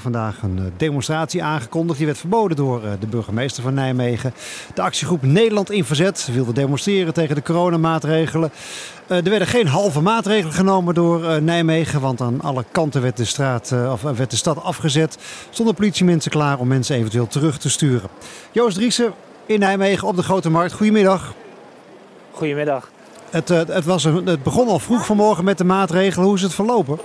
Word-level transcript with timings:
Vandaag 0.00 0.42
een 0.42 0.58
eh, 0.58 0.64
demonstratie 0.76 1.42
aangekondigd. 1.42 1.98
Die 1.98 2.06
werd 2.06 2.18
verboden 2.18 2.56
door 2.56 2.84
eh, 2.84 2.90
de 3.00 3.06
burgemeester 3.06 3.62
van 3.62 3.74
Nijmegen. 3.74 4.34
De 4.74 4.82
actiegroep 4.82 5.22
Nederland 5.22 5.70
in 5.70 5.84
Verzet 5.84 6.28
wilde 6.32 6.52
demonstreren 6.52 7.14
tegen 7.14 7.34
de 7.34 7.42
coronamaatregelen. 7.42 8.50
Uh, 9.08 9.16
er 9.16 9.30
werden 9.30 9.48
geen 9.48 9.66
halve 9.66 10.00
maatregelen 10.00 10.54
genomen 10.54 10.94
door 10.94 11.42
Nijmegen, 11.42 12.00
want 12.00 12.20
aan 12.20 12.40
alle 12.40 12.64
kanten 12.72 13.02
werd 13.02 13.16
de, 13.16 13.24
straat, 13.24 13.74
of 13.92 14.02
werd 14.02 14.30
de 14.30 14.36
stad 14.36 14.62
afgezet. 14.62 15.18
Stonden 15.50 15.74
politiemensen 15.74 16.30
klaar 16.30 16.58
om 16.58 16.68
mensen 16.68 16.96
eventueel 16.96 17.26
terug 17.26 17.58
te 17.58 17.70
sturen. 17.70 18.08
Joost 18.52 18.76
Driessen 18.76 19.12
in 19.46 19.58
Nijmegen 19.58 20.08
op 20.08 20.16
de 20.16 20.22
Grote 20.22 20.50
Markt. 20.50 20.72
Goedemiddag. 20.72 21.34
Goedemiddag. 22.30 22.90
Het, 23.30 23.48
het, 23.48 23.84
was 23.84 24.04
een, 24.04 24.26
het 24.26 24.42
begon 24.42 24.68
al 24.68 24.78
vroeg 24.78 25.06
vanmorgen 25.06 25.44
met 25.44 25.58
de 25.58 25.64
maatregelen. 25.64 26.26
Hoe 26.26 26.36
is 26.36 26.42
het 26.42 26.54
verlopen? 26.54 26.98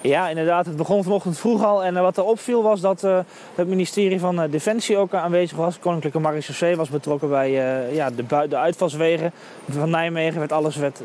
Ja, 0.00 0.28
inderdaad. 0.28 0.66
Het 0.66 0.76
begon 0.76 1.02
vanochtend 1.02 1.38
vroeg 1.38 1.64
al. 1.64 1.84
En 1.84 1.94
uh, 1.94 2.00
wat 2.00 2.16
er 2.16 2.24
opviel 2.24 2.62
was 2.62 2.80
dat 2.80 3.04
uh, 3.04 3.18
het 3.54 3.68
ministerie 3.68 4.20
van 4.20 4.42
uh, 4.42 4.50
Defensie 4.50 4.96
ook 4.96 5.14
aanwezig 5.14 5.56
was. 5.56 5.78
Koninklijke 5.78 6.18
Marechaussee 6.18 6.76
was 6.76 6.88
betrokken 6.88 7.28
bij 7.28 7.50
ja, 7.92 8.10
de, 8.10 8.46
de 8.48 8.56
uitvalswegen 8.56 9.32
van 9.68 9.90
Nijmegen. 9.90 10.38
Werd 10.38 10.52
alles 10.52 10.76
werd, 10.76 11.02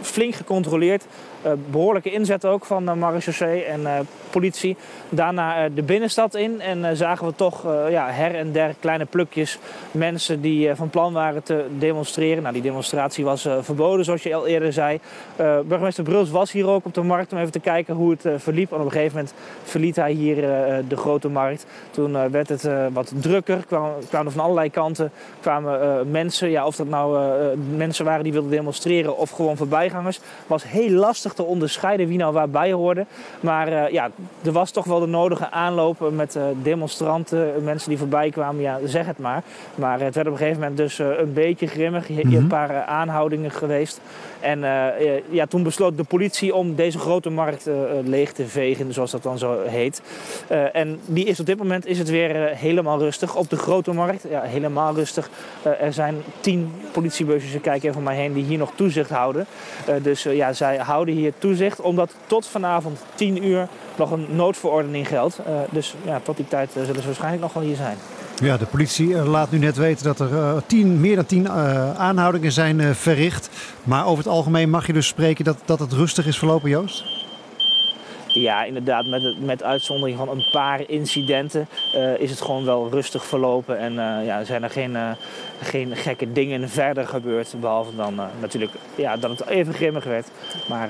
flink 0.00 0.34
gecontroleerd. 0.34 1.04
behoorlijke 1.70 2.10
inzet 2.10 2.44
ook 2.44 2.64
van 2.64 2.88
uh, 2.88 2.94
marechaussee 2.94 3.64
en 3.64 4.06
politie. 4.30 4.76
Daarna 5.08 5.68
de 5.68 5.82
binnenstad 5.82 6.34
in 6.34 6.60
en 6.60 6.96
zagen 6.96 7.26
we 7.26 7.34
toch 7.34 7.62
ja, 7.90 8.10
her 8.10 8.34
en 8.34 8.52
der 8.52 8.74
kleine 8.80 9.04
plukjes 9.04 9.58
mensen 9.90 10.40
die 10.40 10.74
van 10.74 10.90
plan 10.90 11.12
waren 11.12 11.42
te 11.42 11.66
demonstreren. 11.78 12.42
Nou, 12.42 12.54
die 12.54 12.62
demonstratie 12.62 13.24
was 13.24 13.48
verboden, 13.60 14.04
zoals 14.04 14.22
je 14.22 14.34
al 14.34 14.46
eerder 14.46 14.72
zei. 14.72 15.00
burgemeester 15.36 16.04
Bruls 16.04 16.30
was 16.30 16.52
hier 16.52 16.66
ook 16.66 16.84
op 16.84 16.94
de 16.94 17.02
markt 17.02 17.32
om 17.32 17.38
even 17.38 17.52
te 17.52 17.60
kijken 17.60 17.94
hoe 17.94 18.10
het 18.10 18.31
verliep. 18.36 18.72
En 18.72 18.78
op 18.78 18.84
een 18.84 18.90
gegeven 18.90 19.16
moment 19.16 19.34
verliet 19.62 19.96
hij 19.96 20.12
hier 20.12 20.36
de 20.88 20.96
grote 20.96 21.28
markt. 21.28 21.66
Toen 21.90 22.30
werd 22.30 22.48
het 22.48 22.68
wat 22.92 23.12
drukker, 23.14 23.64
kwamen, 23.66 23.92
kwamen 24.08 24.32
van 24.32 24.42
allerlei 24.42 24.70
kanten 24.70 25.10
kwamen 25.40 26.10
mensen. 26.10 26.50
Ja, 26.50 26.66
of 26.66 26.76
dat 26.76 26.88
nou 26.88 27.18
mensen 27.76 28.04
waren 28.04 28.24
die 28.24 28.32
wilden 28.32 28.50
demonstreren 28.50 29.16
of 29.16 29.30
gewoon 29.30 29.56
voorbijgangers. 29.56 30.20
was 30.46 30.64
heel 30.64 30.90
lastig 30.90 31.32
te 31.32 31.42
onderscheiden 31.42 32.08
wie 32.08 32.18
nou 32.18 32.32
waarbij 32.32 32.72
hoorde. 32.72 33.06
Maar 33.40 33.92
ja, 33.92 34.10
er 34.44 34.52
was 34.52 34.70
toch 34.70 34.84
wel 34.84 35.00
de 35.00 35.06
nodige 35.06 35.50
aanloop 35.50 36.10
met 36.10 36.38
demonstranten, 36.62 37.64
mensen 37.64 37.88
die 37.88 37.98
voorbij 37.98 38.30
kwamen. 38.30 38.60
Ja, 38.62 38.78
zeg 38.84 39.06
het 39.06 39.18
maar. 39.18 39.42
Maar 39.74 40.00
het 40.00 40.14
werd 40.14 40.26
op 40.26 40.32
een 40.32 40.38
gegeven 40.38 40.60
moment 40.60 40.76
dus 40.76 40.98
een 40.98 41.32
beetje 41.32 41.66
grimmig. 41.66 42.08
Mm 42.08 42.30
een 42.32 42.46
paar 42.46 42.82
aanhoudingen 42.82 43.50
geweest. 43.50 44.00
En 44.40 44.60
ja, 45.30 45.46
toen 45.46 45.62
besloot 45.62 45.96
de 45.96 46.04
politie 46.04 46.54
om 46.54 46.74
deze 46.74 46.98
grote 46.98 47.30
markt 47.30 47.70
leeg 48.12 48.32
te 48.32 48.46
vegen, 48.46 48.92
zoals 48.92 49.10
dat 49.10 49.22
dan 49.22 49.38
zo 49.38 49.62
heet. 49.66 50.02
Uh, 50.50 50.76
en 50.76 51.00
die 51.06 51.24
is 51.24 51.40
op 51.40 51.46
dit 51.46 51.58
moment 51.58 51.86
is 51.86 51.98
het 51.98 52.10
weer 52.10 52.50
uh, 52.50 52.56
helemaal 52.56 52.98
rustig. 52.98 53.34
Op 53.34 53.50
de 53.50 53.56
grote 53.56 53.92
markt, 53.92 54.24
ja, 54.30 54.42
helemaal 54.42 54.94
rustig. 54.94 55.30
Uh, 55.66 55.80
er 55.80 55.92
zijn 55.92 56.16
tien 56.40 56.72
politiebussen, 56.92 57.54
ik 57.54 57.62
kijk 57.62 57.82
even 57.82 57.96
om 57.96 58.02
mij 58.02 58.16
heen, 58.16 58.32
die 58.32 58.44
hier 58.44 58.58
nog 58.58 58.72
toezicht 58.74 59.10
houden. 59.10 59.46
dus 60.02 60.22
ja, 60.22 60.52
zij 60.52 60.76
houden 60.76 61.14
hier 61.14 61.32
toezicht, 61.38 61.80
omdat 61.80 62.14
tot 62.26 62.46
vanavond 62.46 62.98
10 63.14 63.44
uur 63.44 63.68
nog 63.96 64.10
een 64.10 64.26
noodverordening 64.30 65.08
geldt. 65.08 65.38
dus 65.70 65.94
ja, 66.04 66.20
tot 66.22 66.36
die 66.36 66.48
tijd 66.48 66.70
zullen 66.72 67.00
ze 67.00 67.06
waarschijnlijk 67.06 67.42
nog 67.42 67.52
wel 67.52 67.62
hier 67.62 67.76
zijn. 67.76 67.96
Ja, 68.42 68.56
de 68.56 68.66
politie 68.66 69.14
laat 69.14 69.50
nu 69.50 69.58
net 69.58 69.76
weten 69.76 70.04
dat 70.04 70.20
er 70.20 70.62
tien, 70.66 71.00
meer 71.00 71.16
dan 71.16 71.26
tien 71.26 71.48
aanhoudingen 71.98 72.52
zijn 72.52 72.94
verricht. 72.94 73.48
Maar 73.84 74.06
over 74.06 74.24
het 74.24 74.32
algemeen 74.32 74.70
mag 74.70 74.86
je 74.86 74.92
dus 74.92 75.06
spreken 75.06 75.44
dat, 75.44 75.56
dat 75.64 75.78
het 75.78 75.92
rustig 75.92 76.26
is 76.26 76.38
verlopen, 76.38 76.70
Joost? 76.70 77.21
Ja, 78.32 78.64
inderdaad, 78.64 79.06
met, 79.06 79.40
met 79.40 79.62
uitzondering 79.62 80.18
van 80.18 80.28
een 80.28 80.48
paar 80.52 80.80
incidenten 80.88 81.68
uh, 81.94 82.18
is 82.18 82.30
het 82.30 82.40
gewoon 82.40 82.64
wel 82.64 82.88
rustig 82.90 83.24
verlopen. 83.24 83.78
En 83.78 83.92
uh, 83.92 84.26
ja, 84.26 84.44
zijn 84.44 84.62
er 84.62 84.70
geen, 84.70 84.90
uh, 84.90 85.10
geen 85.62 85.96
gekke 85.96 86.32
dingen 86.32 86.68
verder 86.68 87.06
gebeurd. 87.06 87.54
Behalve 87.60 87.96
dan 87.96 88.20
natuurlijk 88.40 88.72
ja, 88.94 89.16
dat 89.16 89.30
het 89.30 89.46
even 89.48 89.74
grimmig 89.74 90.04
werd. 90.04 90.28
Maar 90.68 90.88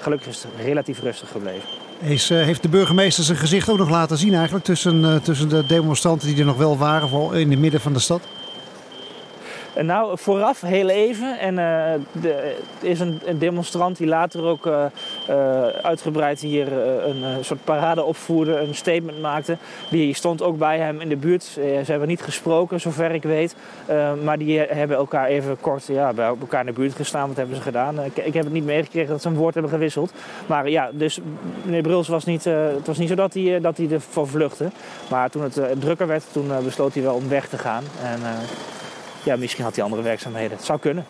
gelukkig 0.00 0.28
is 0.28 0.42
het 0.42 0.52
relatief 0.64 1.00
rustig 1.00 1.28
gebleven. 1.28 1.68
Is, 2.00 2.28
heeft 2.28 2.62
de 2.62 2.68
burgemeester 2.68 3.24
zijn 3.24 3.38
gezicht 3.38 3.68
ook 3.68 3.78
nog 3.78 3.90
laten 3.90 4.18
zien 4.18 4.34
eigenlijk 4.34 4.64
tussen, 4.64 5.22
tussen 5.22 5.48
de 5.48 5.66
demonstranten 5.66 6.28
die 6.28 6.38
er 6.38 6.44
nog 6.44 6.56
wel 6.56 6.78
waren, 6.78 7.08
vooral 7.08 7.32
in 7.32 7.50
het 7.50 7.58
midden 7.58 7.80
van 7.80 7.92
de 7.92 7.98
stad? 7.98 8.20
Nou, 9.82 10.18
vooraf 10.18 10.60
heel 10.60 10.88
even. 10.88 11.38
En 11.38 11.54
uh, 11.54 11.92
er 12.24 12.54
is 12.80 13.00
een, 13.00 13.20
demonstrant 13.38 13.96
die 13.96 14.06
later 14.06 14.44
ook 14.44 14.66
uh, 14.66 14.84
uh, 15.30 15.66
uitgebreid 15.66 16.40
hier 16.40 16.72
een 16.72 17.44
soort 17.44 17.64
parade 17.64 18.04
opvoerde, 18.04 18.58
een 18.58 18.74
statement 18.74 19.20
maakte. 19.20 19.56
Die 19.90 20.14
stond 20.14 20.42
ook 20.42 20.58
bij 20.58 20.78
hem 20.78 21.00
in 21.00 21.08
de 21.08 21.16
buurt. 21.16 21.42
ze 21.44 21.84
hebben 21.86 22.08
niet 22.08 22.22
gesproken, 22.22 22.80
zover 22.80 23.10
ik 23.10 23.22
weet. 23.22 23.56
maar 24.24 24.38
die 24.38 24.58
hebben 24.58 24.96
elkaar 24.96 25.26
even 25.26 25.56
kort 25.60 25.86
ja, 25.86 26.12
bij 26.12 26.26
elkaar 26.26 26.60
in 26.60 26.66
de 26.66 26.72
buurt 26.72 26.94
gestaan. 26.94 27.28
Wat 27.28 27.36
hebben 27.36 27.56
ze 27.56 27.62
gedaan? 27.62 28.04
Ik, 28.04 28.16
ik 28.16 28.34
heb 28.34 28.44
het 28.44 28.52
niet 28.52 28.64
meegekregen 28.64 29.10
dat 29.10 29.22
ze 29.22 29.28
een 29.28 29.34
woord 29.34 29.54
hebben 29.54 29.72
gewisseld. 29.72 30.12
Maar 30.46 30.68
ja, 30.68 30.90
dus 30.92 31.18
meneer 31.62 31.82
Bruls 31.82 32.08
was 32.08 32.24
niet, 32.24 32.44
het 32.44 32.86
was 32.86 32.98
niet 32.98 33.08
zo 33.08 33.14
dat 33.14 33.34
hij, 33.34 33.60
dat 33.60 33.76
hij 33.76 33.88
ervoor 33.90 34.28
vluchtte. 34.28 34.70
Maar 35.10 35.30
toen 35.30 35.42
het 35.42 35.60
drukker 35.78 36.06
werd, 36.06 36.24
toen 36.32 36.50
besloot 36.64 36.94
hij 36.94 37.02
wel 37.02 37.14
om 37.14 37.28
weg 37.28 37.48
te 37.48 37.58
gaan. 37.58 37.84
En, 38.02 38.20
ja, 39.26 39.36
misschien 39.36 39.64
had 39.64 39.74
hij 39.74 39.84
andere 39.84 40.02
werkzaamheden. 40.02 40.56
Het 40.56 40.66
zou 40.66 40.78
kunnen. 40.78 41.06